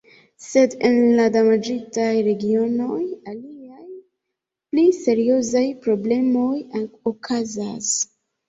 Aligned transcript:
Sed 0.43 0.71
en 0.87 0.95
la 1.19 1.25
damaĝitaj 1.35 2.07
regionoj 2.29 3.03
aliaj, 3.33 3.85
pli 4.73 4.87
seriozaj 5.03 5.65
problemoj 5.87 6.51
okazas. 7.15 7.97